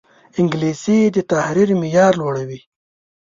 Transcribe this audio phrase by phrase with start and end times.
[0.39, 2.59] انګلیسي د تحریر معیار لوړوي